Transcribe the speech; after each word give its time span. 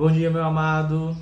Bom 0.00 0.10
dia, 0.10 0.30
meu 0.30 0.42
amado. 0.42 1.14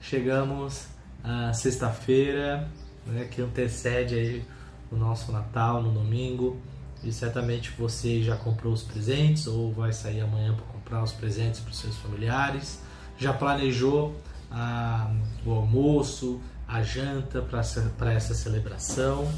Chegamos 0.00 0.88
à 1.22 1.52
sexta-feira, 1.52 2.68
né, 3.06 3.28
que 3.30 3.40
antecede 3.40 4.16
aí 4.16 4.44
o 4.90 4.96
nosso 4.96 5.30
Natal 5.30 5.80
no 5.80 5.92
domingo. 5.92 6.60
E 7.04 7.12
certamente 7.12 7.70
você 7.78 8.20
já 8.20 8.34
comprou 8.34 8.72
os 8.72 8.82
presentes 8.82 9.46
ou 9.46 9.72
vai 9.72 9.92
sair 9.92 10.22
amanhã 10.22 10.56
para 10.56 10.64
comprar 10.66 11.04
os 11.04 11.12
presentes 11.12 11.60
para 11.60 11.70
os 11.70 11.78
seus 11.78 11.96
familiares. 11.98 12.82
Já 13.16 13.32
planejou 13.32 14.20
ah, 14.50 15.08
o 15.46 15.52
almoço, 15.52 16.40
a 16.66 16.82
janta 16.82 17.40
para 17.40 18.12
essa 18.12 18.34
celebração. 18.34 19.32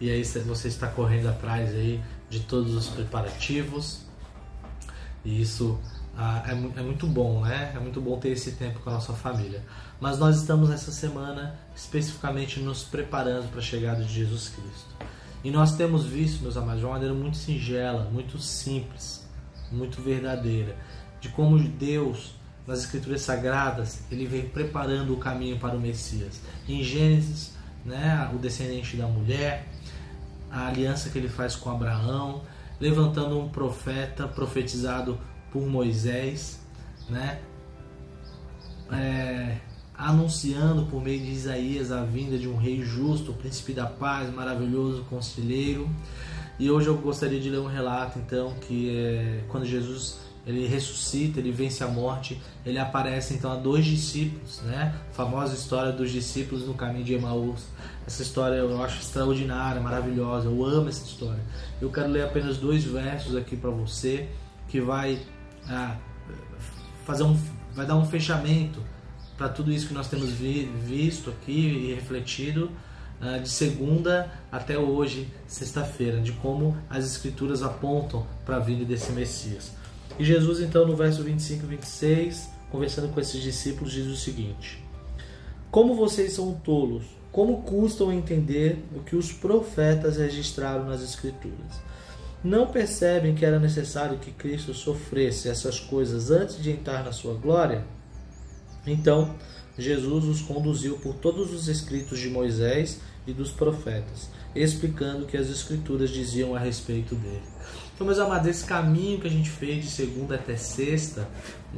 E 0.00 0.08
aí 0.10 0.24
você 0.24 0.68
está 0.68 0.86
correndo 0.86 1.28
atrás 1.28 1.70
aí 1.70 2.00
de 2.30 2.38
todos 2.38 2.72
os 2.72 2.86
preparativos. 2.86 4.02
E 5.24 5.42
isso 5.42 5.76
ah, 6.16 6.42
é, 6.46 6.52
é, 6.52 6.82
muito 6.82 7.06
bom, 7.06 7.42
né? 7.42 7.72
É 7.74 7.78
muito 7.78 8.00
bom 8.00 8.18
ter 8.18 8.30
esse 8.30 8.52
tempo 8.52 8.80
com 8.80 8.88
a 8.88 8.94
nossa 8.94 9.12
família. 9.12 9.62
Mas 10.00 10.18
nós 10.18 10.36
estamos 10.36 10.70
nessa 10.70 10.90
semana 10.90 11.58
especificamente 11.74 12.58
nos 12.58 12.82
preparando 12.82 13.50
para 13.50 13.58
a 13.58 13.62
chegada 13.62 14.02
de 14.02 14.14
Jesus 14.14 14.48
Cristo. 14.48 14.96
E 15.44 15.50
nós 15.50 15.76
temos 15.76 16.04
visto, 16.06 16.42
meus 16.42 16.56
amados, 16.56 16.80
de 16.80 16.86
uma 16.86 16.94
maneira 16.94 17.14
muito 17.14 17.36
singela, 17.36 18.08
muito 18.10 18.38
simples, 18.38 19.28
muito 19.70 20.00
verdadeira, 20.00 20.74
de 21.20 21.28
como 21.28 21.58
Deus, 21.58 22.34
nas 22.66 22.80
Escrituras 22.80 23.20
Sagradas, 23.20 24.02
ele 24.10 24.26
vem 24.26 24.48
preparando 24.48 25.12
o 25.12 25.18
caminho 25.18 25.58
para 25.58 25.76
o 25.76 25.80
Messias. 25.80 26.40
Em 26.66 26.82
Gênesis, 26.82 27.52
né, 27.84 28.28
o 28.34 28.38
descendente 28.38 28.96
da 28.96 29.06
mulher, 29.06 29.68
a 30.50 30.66
aliança 30.66 31.10
que 31.10 31.18
ele 31.18 31.28
faz 31.28 31.54
com 31.54 31.70
Abraão, 31.70 32.42
levantando 32.80 33.38
um 33.38 33.48
profeta 33.48 34.26
profetizado 34.26 35.18
por 35.56 35.66
Moisés, 35.66 36.60
né? 37.08 37.40
É, 38.92 39.56
anunciando 39.96 40.84
por 40.84 41.02
meio 41.02 41.18
de 41.18 41.30
Isaías 41.30 41.90
a 41.90 42.04
vinda 42.04 42.36
de 42.36 42.46
um 42.46 42.56
rei 42.56 42.82
justo, 42.82 43.32
príncipe 43.32 43.72
da 43.72 43.86
paz, 43.86 44.32
maravilhoso, 44.34 45.04
conselheiro. 45.04 45.88
E 46.58 46.70
hoje 46.70 46.88
eu 46.88 46.98
gostaria 46.98 47.40
de 47.40 47.48
ler 47.48 47.58
um 47.58 47.66
relato 47.66 48.18
então 48.18 48.54
que 48.60 48.94
é 48.94 49.44
quando 49.48 49.64
Jesus 49.64 50.18
ele 50.46 50.66
ressuscita, 50.66 51.40
ele 51.40 51.50
vence 51.50 51.82
a 51.82 51.88
morte, 51.88 52.40
ele 52.64 52.78
aparece 52.78 53.34
então 53.34 53.50
a 53.50 53.56
dois 53.56 53.84
discípulos, 53.84 54.60
né? 54.60 54.94
A 55.10 55.14
famosa 55.14 55.54
história 55.54 55.90
dos 55.90 56.10
discípulos 56.10 56.66
no 56.66 56.74
caminho 56.74 57.04
de 57.04 57.14
Emaús. 57.14 57.64
Essa 58.06 58.22
história 58.22 58.56
eu 58.56 58.82
acho 58.84 59.00
extraordinária, 59.00 59.80
maravilhosa. 59.80 60.48
Eu 60.48 60.64
amo 60.66 60.90
essa 60.90 61.04
história. 61.04 61.42
Eu 61.80 61.90
quero 61.90 62.08
ler 62.08 62.24
apenas 62.24 62.58
dois 62.58 62.84
versos 62.84 63.34
aqui 63.34 63.56
para 63.56 63.70
você 63.70 64.28
que 64.68 64.80
vai 64.80 65.18
ah, 65.68 65.96
fazer 67.04 67.22
um, 67.22 67.38
vai 67.74 67.86
dar 67.86 67.96
um 67.96 68.04
fechamento 68.04 68.80
para 69.36 69.48
tudo 69.48 69.70
isso 69.70 69.88
que 69.88 69.94
nós 69.94 70.08
temos 70.08 70.30
vi, 70.30 70.64
visto 70.64 71.30
aqui 71.30 71.52
e 71.52 71.94
refletido 71.94 72.70
ah, 73.20 73.38
de 73.38 73.48
segunda 73.48 74.30
até 74.50 74.78
hoje, 74.78 75.28
sexta-feira, 75.46 76.20
de 76.20 76.32
como 76.32 76.76
as 76.88 77.04
escrituras 77.04 77.62
apontam 77.62 78.26
para 78.44 78.56
a 78.56 78.60
vinda 78.60 78.84
desse 78.84 79.12
Messias. 79.12 79.72
E 80.18 80.24
Jesus, 80.24 80.60
então, 80.60 80.86
no 80.86 80.96
verso 80.96 81.22
25 81.22 81.64
e 81.64 81.68
26, 81.68 82.50
conversando 82.70 83.12
com 83.12 83.20
esses 83.20 83.42
discípulos, 83.42 83.92
diz 83.92 84.06
o 84.06 84.16
seguinte: 84.16 84.82
Como 85.70 85.94
vocês 85.94 86.32
são 86.32 86.54
tolos, 86.54 87.04
como 87.30 87.62
custam 87.62 88.12
entender 88.12 88.82
o 88.94 89.00
que 89.00 89.14
os 89.14 89.32
profetas 89.32 90.16
registraram 90.16 90.86
nas 90.86 91.02
escrituras? 91.02 91.80
Não 92.46 92.68
percebem 92.68 93.34
que 93.34 93.44
era 93.44 93.58
necessário 93.58 94.18
que 94.18 94.30
Cristo 94.30 94.72
sofresse 94.72 95.48
essas 95.48 95.80
coisas 95.80 96.30
antes 96.30 96.62
de 96.62 96.70
entrar 96.70 97.04
na 97.04 97.12
sua 97.12 97.34
glória? 97.34 97.84
Então, 98.86 99.34
Jesus 99.78 100.24
os 100.24 100.40
conduziu 100.40 100.96
por 100.98 101.14
todos 101.14 101.52
os 101.52 101.68
escritos 101.68 102.18
de 102.18 102.30
Moisés 102.30 103.00
e 103.26 103.32
dos 103.32 103.50
profetas, 103.50 104.30
explicando 104.54 105.24
o 105.24 105.26
que 105.26 105.36
as 105.36 105.48
escrituras 105.48 106.10
diziam 106.10 106.54
a 106.54 106.58
respeito 106.58 107.14
dele. 107.16 107.42
Então, 107.94 108.06
meus 108.06 108.18
amados, 108.18 108.46
esse 108.46 108.64
caminho 108.64 109.20
que 109.20 109.26
a 109.26 109.30
gente 109.30 109.50
fez 109.50 109.84
de 109.84 109.90
segunda 109.90 110.36
até 110.36 110.56
sexta, 110.56 111.28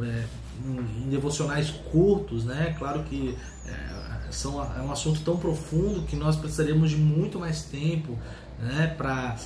é, 0.00 0.24
em 0.66 1.08
devocionais 1.08 1.70
curtos, 1.90 2.44
né? 2.44 2.74
Claro 2.78 3.04
que 3.04 3.36
é, 3.66 4.30
são, 4.30 4.62
é 4.62 4.80
um 4.82 4.92
assunto 4.92 5.20
tão 5.22 5.36
profundo 5.36 6.02
que 6.02 6.16
nós 6.16 6.36
precisaríamos 6.36 6.90
de 6.90 6.96
muito 6.96 7.38
mais 7.38 7.62
tempo 7.62 8.18
né, 8.58 8.94
para 8.96 9.36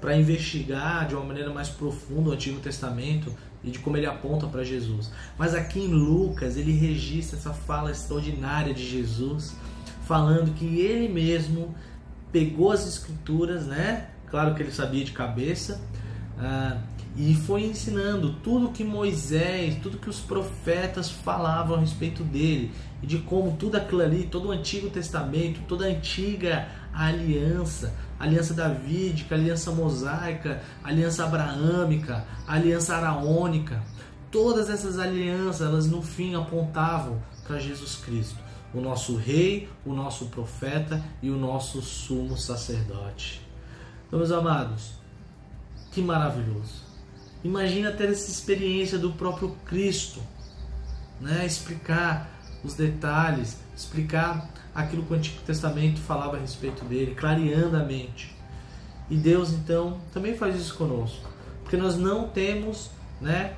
para 0.00 0.16
investigar 0.16 1.06
de 1.06 1.14
uma 1.14 1.24
maneira 1.24 1.52
mais 1.52 1.68
profunda 1.68 2.30
o 2.30 2.32
Antigo 2.32 2.60
Testamento 2.60 3.34
e 3.62 3.70
de 3.70 3.78
como 3.78 3.96
ele 3.96 4.06
aponta 4.06 4.46
para 4.46 4.64
Jesus. 4.64 5.10
Mas 5.36 5.54
aqui 5.54 5.80
em 5.80 5.88
Lucas 5.88 6.56
ele 6.56 6.72
registra 6.72 7.38
essa 7.38 7.52
fala 7.52 7.90
extraordinária 7.90 8.72
de 8.72 8.86
Jesus, 8.86 9.54
falando 10.06 10.54
que 10.54 10.80
ele 10.80 11.08
mesmo 11.08 11.74
pegou 12.32 12.72
as 12.72 12.86
escrituras, 12.86 13.66
né? 13.66 14.08
Claro 14.30 14.54
que 14.54 14.62
ele 14.62 14.72
sabia 14.72 15.04
de 15.04 15.12
cabeça, 15.12 15.80
uh, 16.38 16.78
e 17.16 17.34
foi 17.34 17.64
ensinando 17.64 18.34
tudo 18.34 18.70
que 18.70 18.84
Moisés, 18.84 19.76
tudo 19.82 19.98
que 19.98 20.08
os 20.08 20.20
profetas 20.20 21.10
falavam 21.10 21.76
a 21.76 21.80
respeito 21.80 22.22
dele 22.22 22.70
e 23.02 23.06
de 23.06 23.18
como 23.18 23.56
tudo 23.56 23.76
aquilo 23.76 24.00
ali, 24.00 24.28
todo 24.30 24.48
o 24.48 24.52
Antigo 24.52 24.88
Testamento, 24.88 25.60
toda 25.66 25.86
a 25.86 25.88
antiga 25.88 26.68
aliança, 26.94 27.92
aliança 28.20 28.52
davídica, 28.52 29.34
aliança 29.34 29.72
mosaica, 29.72 30.62
aliança 30.84 31.24
abraâmica, 31.24 32.26
aliança 32.46 32.94
araônica, 32.94 33.82
todas 34.30 34.68
essas 34.68 34.98
alianças, 34.98 35.66
elas 35.66 35.86
no 35.86 36.02
fim 36.02 36.34
apontavam 36.34 37.20
para 37.46 37.58
Jesus 37.58 37.96
Cristo, 37.96 38.38
o 38.74 38.80
nosso 38.80 39.16
rei, 39.16 39.70
o 39.86 39.94
nosso 39.94 40.26
profeta 40.26 41.02
e 41.22 41.30
o 41.30 41.36
nosso 41.36 41.80
sumo 41.80 42.36
sacerdote. 42.36 43.40
Então, 44.06 44.18
meus 44.18 44.30
amados, 44.30 44.92
que 45.90 46.02
maravilhoso. 46.02 46.90
Imagina 47.42 47.90
ter 47.90 48.10
essa 48.10 48.30
experiência 48.30 48.98
do 48.98 49.12
próprio 49.12 49.56
Cristo, 49.64 50.20
né? 51.18 51.46
explicar 51.46 52.30
os 52.62 52.74
detalhes, 52.74 53.58
explicar 53.80 54.48
aquilo 54.74 55.02
que 55.02 55.12
o 55.12 55.16
Antigo 55.16 55.40
Testamento 55.42 56.00
falava 56.00 56.36
a 56.36 56.40
respeito 56.40 56.84
dele, 56.84 57.14
clareando 57.14 57.76
a 57.76 57.84
mente. 57.84 58.34
E 59.08 59.16
Deus 59.16 59.50
então 59.52 59.98
também 60.12 60.36
faz 60.36 60.56
isso 60.56 60.74
conosco, 60.74 61.28
porque 61.62 61.76
nós 61.76 61.96
não 61.96 62.28
temos, 62.28 62.90
né, 63.20 63.54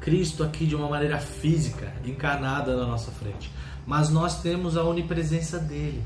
Cristo 0.00 0.42
aqui 0.42 0.66
de 0.66 0.74
uma 0.74 0.88
maneira 0.88 1.18
física, 1.18 1.92
encarnada 2.04 2.76
na 2.76 2.86
nossa 2.86 3.10
frente, 3.12 3.52
mas 3.86 4.08
nós 4.08 4.42
temos 4.42 4.76
a 4.76 4.82
onipresença 4.82 5.58
dele 5.58 6.02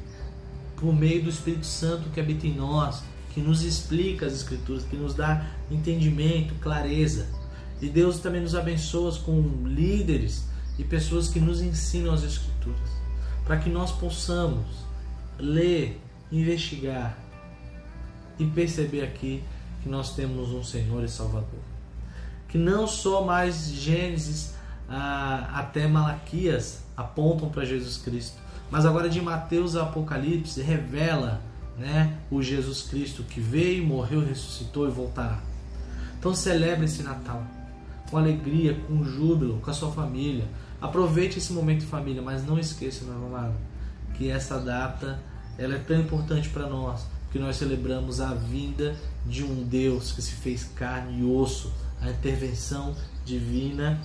por 0.76 0.92
meio 0.92 1.22
do 1.22 1.30
Espírito 1.30 1.66
Santo 1.66 2.10
que 2.10 2.20
habita 2.20 2.46
em 2.46 2.54
nós, 2.54 3.02
que 3.32 3.40
nos 3.40 3.62
explica 3.62 4.26
as 4.26 4.34
Escrituras, 4.34 4.84
que 4.84 4.96
nos 4.96 5.14
dá 5.14 5.46
entendimento, 5.70 6.54
clareza. 6.56 7.26
E 7.80 7.88
Deus 7.88 8.18
também 8.18 8.40
nos 8.40 8.54
abençoa 8.54 9.12
com 9.18 9.40
líderes 9.64 10.44
e 10.78 10.84
pessoas 10.84 11.28
que 11.28 11.40
nos 11.40 11.60
ensinam 11.60 12.12
as 12.12 12.22
Escrituras, 12.22 12.90
para 13.44 13.58
que 13.58 13.68
nós 13.68 13.92
possamos 13.92 14.66
ler, 15.38 16.00
investigar 16.30 17.16
e 18.38 18.46
perceber 18.46 19.02
aqui 19.02 19.42
que 19.82 19.88
nós 19.88 20.14
temos 20.14 20.50
um 20.50 20.64
Senhor 20.64 21.04
e 21.04 21.08
Salvador. 21.08 21.60
Que 22.48 22.58
não 22.58 22.86
só 22.86 23.24
mais 23.24 23.68
Gênesis 23.68 24.54
até 24.88 25.86
Malaquias 25.86 26.82
apontam 26.96 27.48
para 27.48 27.64
Jesus 27.64 27.96
Cristo, 27.96 28.38
mas 28.70 28.86
agora 28.86 29.08
de 29.08 29.20
Mateus 29.20 29.76
a 29.76 29.82
Apocalipse 29.82 30.60
revela 30.62 31.40
né, 31.78 32.16
o 32.30 32.42
Jesus 32.42 32.82
Cristo 32.82 33.22
que 33.24 33.40
veio, 33.40 33.84
morreu, 33.84 34.24
ressuscitou 34.24 34.88
e 34.88 34.90
voltará. 34.90 35.38
Então 36.18 36.34
celebre 36.34 36.84
esse 36.84 37.02
Natal 37.02 37.44
com 38.10 38.18
alegria, 38.18 38.74
com 38.86 39.04
júbilo, 39.04 39.60
com 39.60 39.70
a 39.70 39.74
sua 39.74 39.90
família. 39.90 40.44
Aproveite 40.84 41.38
esse 41.38 41.50
momento 41.50 41.82
em 41.82 41.86
família, 41.86 42.20
mas 42.20 42.44
não 42.44 42.58
esqueça, 42.58 43.06
meu 43.06 43.14
amado, 43.14 43.54
que 44.18 44.30
essa 44.30 44.58
data 44.58 45.18
ela 45.56 45.76
é 45.76 45.78
tão 45.78 45.98
importante 45.98 46.50
para 46.50 46.68
nós, 46.68 47.06
que 47.32 47.38
nós 47.38 47.56
celebramos 47.56 48.20
a 48.20 48.34
vinda 48.34 48.94
de 49.24 49.42
um 49.42 49.64
Deus 49.64 50.12
que 50.12 50.20
se 50.20 50.32
fez 50.32 50.64
carne 50.76 51.20
e 51.20 51.24
osso, 51.24 51.72
a 52.02 52.10
intervenção 52.10 52.94
divina 53.24 53.98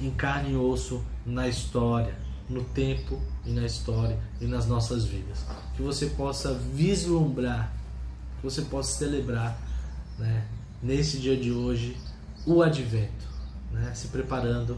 em 0.00 0.10
carne 0.10 0.54
e 0.54 0.56
osso 0.56 1.04
na 1.24 1.46
história 1.46 2.16
no 2.48 2.64
tempo 2.64 3.22
e 3.46 3.52
na 3.52 3.64
história 3.64 4.18
e 4.40 4.46
nas 4.46 4.66
nossas 4.66 5.04
vidas. 5.04 5.44
Que 5.76 5.82
você 5.82 6.06
possa 6.06 6.52
vislumbrar, 6.52 7.72
que 8.40 8.44
você 8.44 8.62
possa 8.62 8.98
celebrar 8.98 9.56
né, 10.18 10.48
nesse 10.82 11.18
dia 11.18 11.36
de 11.36 11.52
hoje 11.52 11.96
o 12.44 12.60
advento, 12.60 13.28
né, 13.70 13.92
se 13.94 14.08
preparando 14.08 14.76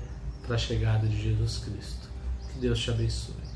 para 0.50 0.56
a 0.56 0.58
chegada 0.58 1.06
de 1.06 1.16
Jesus 1.16 1.58
Cristo. 1.58 2.08
Que 2.52 2.58
Deus 2.58 2.80
te 2.80 2.90
abençoe. 2.90 3.49